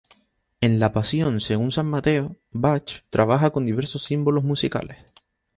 [0.61, 4.97] En la "Pasión según San Mateo" Bach trabaja con diversos símbolos musicales.